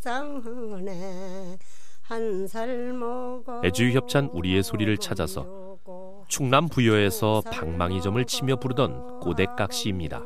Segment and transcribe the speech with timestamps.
[0.00, 1.58] 불쌍하네
[2.02, 5.76] 한살 먹어 애주협찬 우리의 소리를 찾아서
[6.28, 10.24] 충남 부여에서 방망이점을 치며 부르던 고대깍시입니다.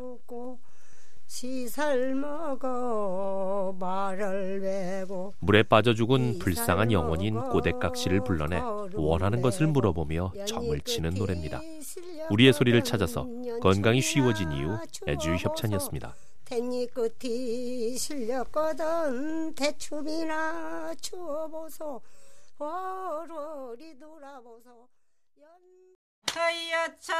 [1.27, 8.63] 시살 먹어 말을 베고 물에 빠져 죽은 불쌍한 영혼인 꼬대깍시를 불러내
[8.95, 11.61] 원하는 것을 물어보며 점을 치는 노래입니다.
[12.31, 13.27] 우리의 소리를 찾아서
[13.61, 14.79] 건강이 쉬워진 이유
[15.09, 16.15] 애주 협찬이었습니다.
[16.45, 19.55] 대니 끝이 실렸거든.
[19.55, 22.01] 대춤이나 추어보소.
[22.59, 24.89] 버러리 돌아보소.
[26.35, 27.15] 허여차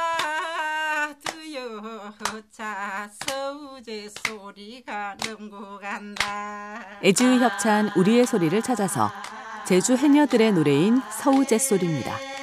[1.23, 6.99] 두여차 서우제 소리가 넘고 간다.
[7.01, 9.09] 애주 협찬 우리의 소리를 찾아서
[9.65, 12.34] 제주 해녀들의 노래인 서우제 소리입니다.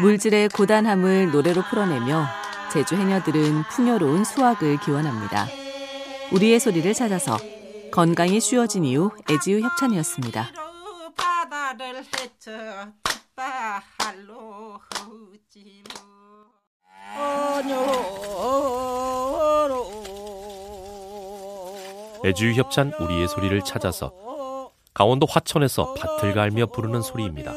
[0.00, 2.26] 물질의 고단함을 노래로 풀어내며
[2.72, 5.46] 제주 해녀들은 풍요로운 수확을 기원합니다.
[6.32, 7.36] 우리의 소리를 찾아서
[7.92, 10.50] 건강이 쉬워진 이후 애지우 협찬이었습니다.
[11.16, 12.92] 바다를 헤쳐
[13.34, 15.82] 바할로 허우지
[22.24, 24.12] 애주 협찬 우리의 소리를 찾아서
[24.92, 27.54] 강원도 화천에서 밭을 갈며 부르는 소리입니다.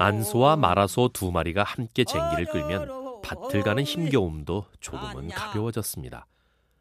[0.00, 6.26] 안소와 마라소 두 마리가 함께 쟁기를 끌면 밭을 가는 힘겨움도 조금은 가벼워졌습니다.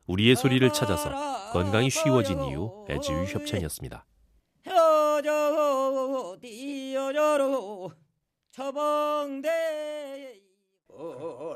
[0.08, 1.12] 우리의 소리를 찾아서
[1.52, 4.06] 건강이 쉬워진 이유 애지유 협찬이었습니다.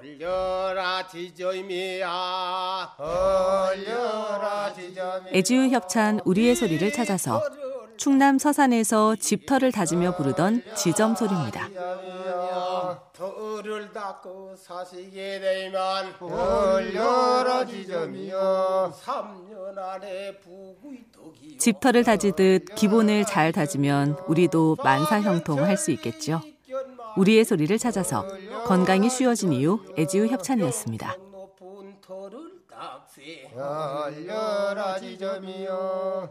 [0.03, 2.09] 얼려라 지점이야
[2.97, 7.41] 얼려라 지점이야 애지유 협찬 우리의 소리를 찾아서
[7.95, 11.69] 충남 서산에서 집터를 다지며 부르던 지점 소리입니다.
[13.13, 24.17] 터를 닦고 사시게 되면 얼려라 지점이여 3년 안에 부구이 떡이 집터를 다지듯 기본을 잘 다지면
[24.27, 26.41] 우리도 만사형통할 수 있겠죠.
[27.17, 28.25] 우리의 소리를 찾아서
[28.65, 31.15] 건강이 쉬워진 이유 애지우 협찬이었습니다.
[34.99, 36.29] 지점이여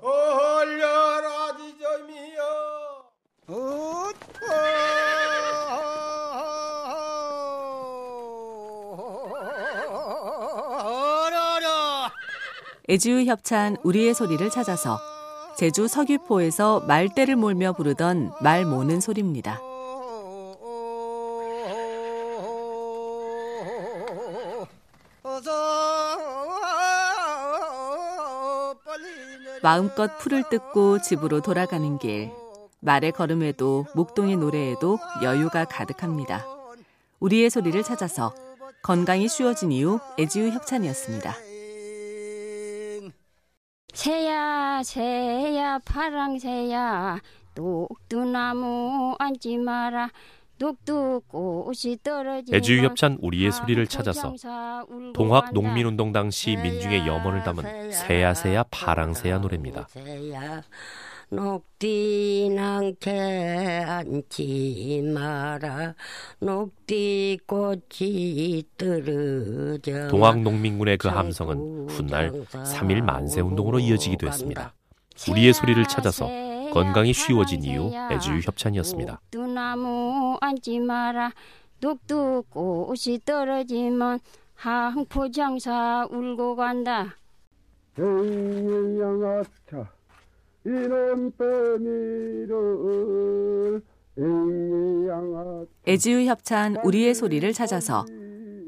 [12.89, 14.99] 애지우 협찬 우리의 소리를 찾아서
[15.57, 19.72] 제주 서귀포에서 말대를 몰며 부르던 말 모는 소리입니다.
[29.63, 32.33] 마음껏 풀을 뜯고 집으로 돌아가는 길.
[32.81, 36.45] 말의 걸음에도 목동의 노래에도 여유가 가득합니다.
[37.21, 38.35] 우리의 소리를 찾아서
[38.83, 41.33] 건강이 쉬워진 이후 애지우 협찬이었습니다.
[43.95, 47.21] 새야 새야 파랑새야
[47.55, 50.11] 녹두나무 앉지 마라
[52.53, 54.35] 애주유 협찬 우리의 소리를 찾아서
[55.15, 59.89] 동학 농민운동 당시 민중의 염원을 담은 새야새야 파랑새야 노래입니다.
[61.33, 63.11] 녹디낭게
[63.87, 65.95] 앉지 마라.
[66.41, 74.75] 녹디 꽃이 떨어져 동학 농민군의 그 함성은 훗날 3일 만세 운동으로 이어지기도 했습니다.
[75.31, 76.29] 우리의 소리를 찾아서
[76.73, 79.21] 건강이 쉬워진 이유 애주유 협찬이었습니다.
[79.31, 81.33] 녹두나무 앉지 마라
[81.81, 84.21] 녹두꽃이 떨어지면
[84.55, 87.15] 항포장사 울고 간다
[87.99, 89.93] 양아차
[90.65, 92.63] 이런 빼미를
[95.09, 98.07] 양아차 애지우 협찬 우리의 소리를 찾아서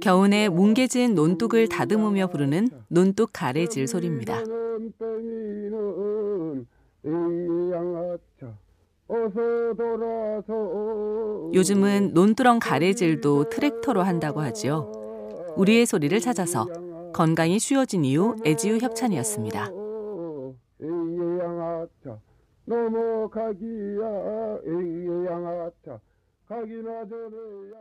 [0.02, 4.42] 겨우내 뭉개진 논뚝을 다듬으며 부르는 논뚝 가래질 소리입니다.
[11.52, 14.90] 요즘은 논두렁 가래질도 트랙터로 한다고 하지요.
[15.56, 16.66] 우리의 소리를 찾아서
[17.12, 19.70] 건강이 쉬워진 이후 애지우 협찬이었습니다.
[22.66, 24.06] 넘어가기야
[25.26, 26.00] 양아차
[26.48, 27.76] 가기나 전에야